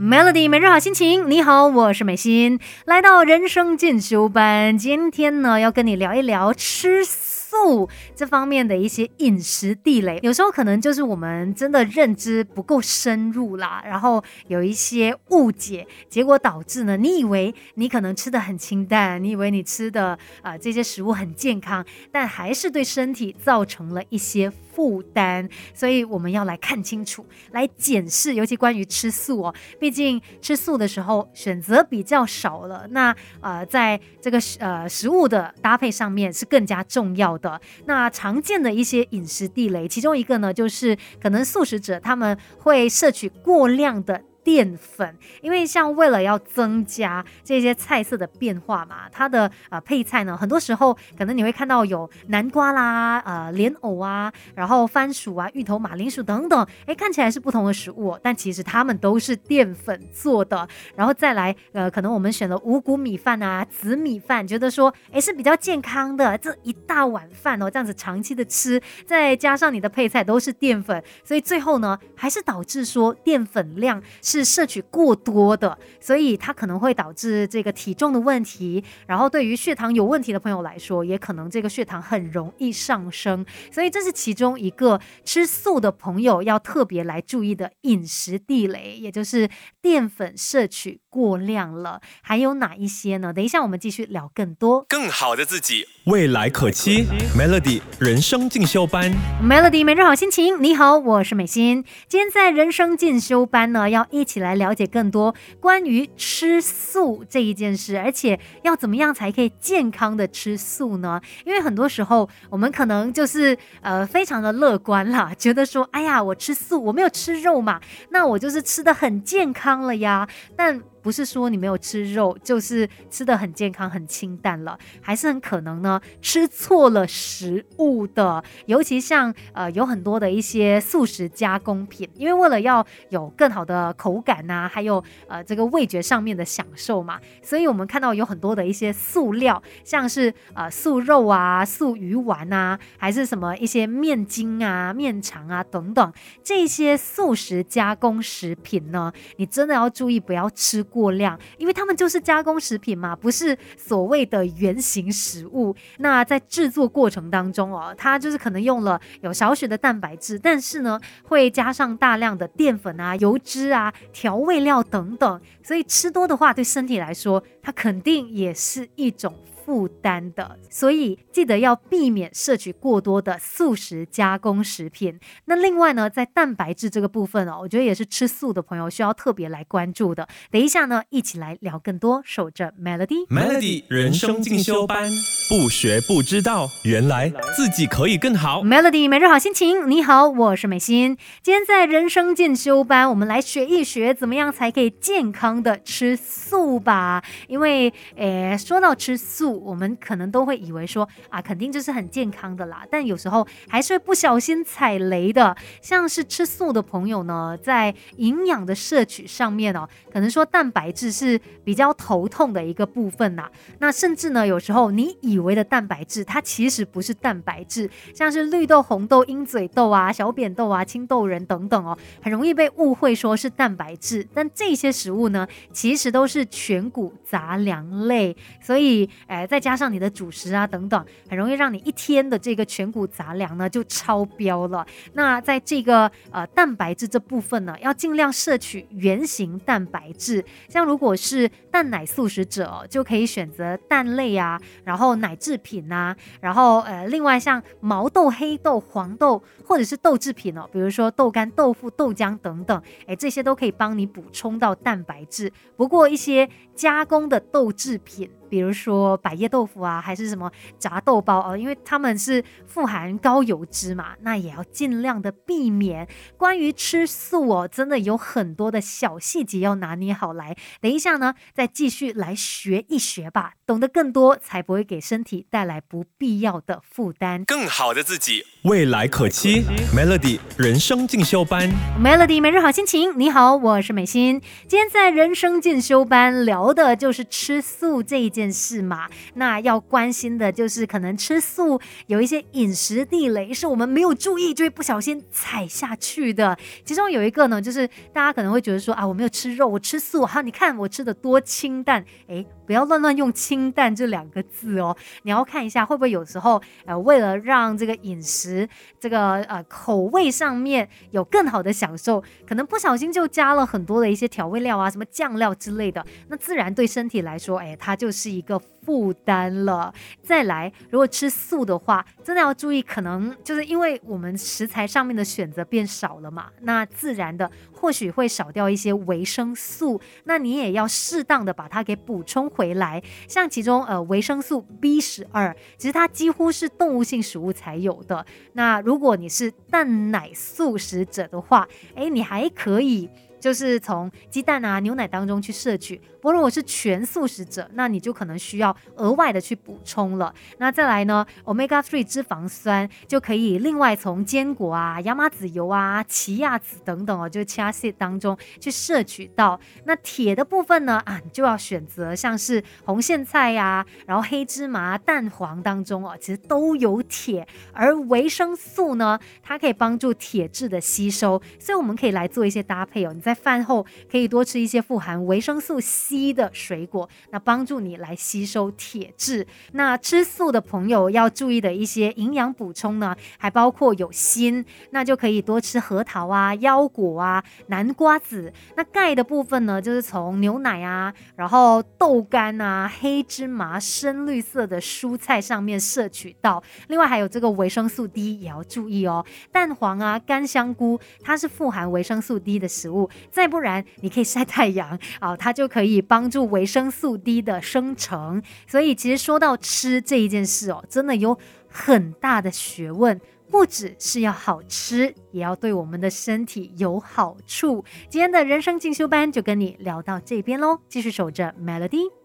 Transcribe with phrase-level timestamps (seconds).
[0.00, 7.04] Melody 每日好心情，你好，我是美心，来到人生进修班，今天呢要跟你聊一聊吃
[7.50, 24.52] 素这方面的一些饮食地雷，有时候可能就是我们真的认知不够深入啦，然后有一些误解，结果导致呢，你以为你可能吃的很清淡，你以为你吃的啊这些食物很健康，但还是对身体造成了一些。
[24.72, 37.39] 负担，所以我们要来看清楚，来检视，尤其关于吃素哦，毕竟吃素的时候选择比较少了，那呃，在这个呃食物的搭配上面是更加重要的。
[37.40, 44.22] 的那常见的一些饮食地雷，其中一个呢，就是可能素食者他们会摄取过量的。
[44.42, 60.66] 淀粉，因为像为了要增加这些菜色的变化嘛，它的呃配菜呢，很多时候可能你会看到有南瓜啦、呃莲藕啊，然后番薯啊、芋头、马铃薯等等，哎，看起来是不同的食物，但其实它们都是淀粉做的。
[60.94, 74.02] 然后再来，呃，可能我们选了五谷米饭啊、紫米饭，觉得说，哎，是比较健康的这一大碗饭哦，这样子长期的吃，再加上你的配菜都是淀粉，所以最后呢，还是导致说淀粉量。
[74.30, 78.84] 是摄取过多的，所以它可能会导致这个体重的问题。
[79.08, 83.44] 然后对于血糖有问题的朋友来说，也可能这个血糖很容易上升。
[83.72, 89.48] 所以这是其中一个吃素的朋友要特别来注意的饮食地雷，也就是
[89.82, 92.00] 淀粉摄取过量了。
[92.22, 93.32] 还有哪一些呢？
[93.32, 94.86] 等一下我们继续聊更多。
[94.88, 97.04] 更好的自己，未来可期。
[97.36, 100.62] Melody 人生进修班，Melody 每日好心情。
[100.62, 101.84] 你好，我是美心。
[102.06, 104.19] 今天在人生进修班呢，要一。
[104.20, 111.20] 一起来了解更多关于吃素这一件事，而且要怎么样才可以健康的吃素呢？
[111.46, 120.28] 因为很多时候我们可能就是呃非常的乐观啦，觉得说，哎呀，我吃素，我没有吃肉嘛，那我就是吃的很健康了呀。
[120.54, 128.42] 但不是说你没有吃肉，就是吃的很健康、很清淡了，还是很可能呢吃错了食物的。
[128.66, 146.12] 尤其像呃有很多的一些素食加工品，因为为了要有更好的口感呐，还有呃这个味觉上面的享受嘛，所以我们看到有很多的一些素料，像是呃素肉啊、素鱼丸啊，还是什么一些面筋啊、面肠啊等等
[146.44, 150.84] 这些素食加工食品呢，你真的要注意不要吃。
[150.90, 155.74] 过量，因为他们就是加工食品嘛，不是所谓的原型食物。
[155.98, 169.32] 那在制作过程当中哦，它就是可能用了有少许的蛋白质，但是呢，会加上大量的淀粉啊、油脂啊、调味料等等，所以吃多的话，对身体来说，它肯定也是一种。
[169.64, 175.18] 负担的，所以记得要避免摄取过多的素食加工食品。
[175.44, 180.26] 那另外呢，在蛋白质这个部分哦，我觉得也是吃素的朋友需要特别来关注的。
[180.50, 182.22] 等一下呢，一起来聊更多。
[182.24, 185.10] 守着 Melody，Melody 人生进修班，
[185.48, 188.62] 不学不知道，原来自己可以更好。
[188.62, 191.16] Melody 每日好心情，你好，我是美心。
[191.42, 197.22] 今天在人生进修班，我们来学一学怎么样才可以健康的吃素吧。
[197.48, 199.49] 因为诶，说到吃素。
[199.50, 205.56] 我们可能都会以为说啊，肯定就是很健康的啦，但有时候还是会不小心踩雷的。
[205.82, 213.50] 像是吃素的朋友呢，在营养的摄取上面哦，可能说蛋白质是比较头痛的一个部分呐。
[213.78, 224.26] 那甚至呢，有时候你以为的蛋白质，它其实不是蛋白质，像是绿豆、红豆、鹰嘴豆啊、小扁豆啊、青豆仁等等哦，很容易被误会说是蛋白质。
[224.32, 229.39] 但这些食物呢，其实都是全谷杂粮类，所以哎。
[229.46, 234.86] 再加上你的主食啊等等，很容易让你一天的这个全谷杂粮呢就超标了。
[235.14, 240.44] 那在这个呃蛋白质这部分呢，要尽量摄取原型蛋白质。
[240.68, 255.52] 像如果是蛋奶素食者，就可以选择蛋类啊，然后奶制品啊，然后呃另外像毛豆、黑豆、黄豆或者是豆制品哦，比如说豆干、豆腐、豆浆等等，哎这些都可以帮你补充到蛋白质。
[255.76, 258.30] 不过一些加工的豆制品。
[258.50, 266.06] 比如说百叶豆腐啊，还是什么炸豆包哦，因为他们是富含高油脂嘛，那也要尽量的避免。
[266.36, 270.56] 关于吃素哦，真的有很多的小细节要拿捏好来。
[270.80, 277.44] 等一下呢，再继续来学一学吧，懂得更多才不会给身体带来不必要的负担。
[277.44, 278.44] 更好的自己。
[278.62, 279.62] 未来可期
[279.96, 281.70] ，Melody 人生进修班
[282.02, 283.16] ，Melody 每日好心情。
[283.16, 284.42] 你好，我是美心。
[284.66, 289.08] 今天在人生进修班聊的就是吃素这一件事嘛。
[289.34, 296.58] 那要关心的就是可能吃素有一些饮食地雷，是我们没有注意就会不小心踩下去的。
[296.84, 302.04] 其中有一个呢，就是大家可能会觉得说啊，我没有吃肉，我吃素哈，你看我吃的多清淡。
[302.28, 304.96] 哎，不要乱乱用清清淡这两个字哦。
[305.24, 308.66] 你要看一下会不会有时候呃，为了让这个饮食
[308.98, 319.92] 这个呃口味上面有更好的享受，可能不小心就加了很多的一些调味料啊，什么酱料之类的，那自然对身体来说，哎，它就是一个负担了。
[320.22, 333.02] 再来，如果吃素的话，真的要注意，可能就是因为我们食材上面的选择变少了嘛，那自然的或许会少掉一些维生素，那你也要适当的把它给补充回来。
[333.28, 338.24] 像其中呃维生素 B 十二，其实它几乎是动物性食物才有的。
[338.54, 343.10] 那如果你是蛋奶素食者的话，哎，你还可以。
[343.40, 345.96] 就是从鸡蛋啊、牛奶当中去摄取。
[346.20, 350.32] 不过如果是全素食者，那你就可能需要额外的去补充了。
[350.58, 359.58] 那再来呢，omega three 脂肪酸就可以另外从坚果啊、亚麻籽油啊、奇亚籽等等哦，就 chia s e e 当中去摄取到。
[359.84, 367.48] 那铁的部分呢，啊，你就要选择像是红苋菜呀，然后黑芝麻、蛋黄当中哦，其实都有铁。
[367.72, 373.12] 而维生素呢，它可以帮助铁质的吸收，所以我们可以来做一些搭配哦。
[373.14, 379.46] 你在在饭后可以多吃一些富含维生素 C 的水果，那帮助你来吸收铁质。
[379.70, 388.52] 那吃素的朋友要注意的一些营养补充呢，还包括有锌，那就可以多吃核桃啊、腰果啊、南瓜子。
[388.74, 396.60] 那钙的部分呢，就是从牛奶啊，然后豆干啊、黑芝麻、深绿色的蔬菜上面摄取到。
[396.88, 403.08] 另外还有这个维生素 D 也要注意哦，蛋黄啊、干香菇，它是富含维生素 D 的食物。
[403.30, 408.42] 再不然，你可以晒太阳啊，它就可以帮助维生素 D 的生成。
[408.66, 411.38] 所以，其实说到吃这一件事哦，真的有
[411.68, 413.20] 很大的学问，
[413.50, 417.84] 不只是要好吃，也要对我们的身体有好处。
[418.08, 422.19] 今天的人生进修班就跟你聊到这边喽，继续守着 Melody。